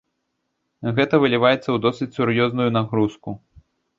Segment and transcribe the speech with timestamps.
[0.99, 3.29] Гэта выліваецца ў досыць сур'ёзную нагрузку.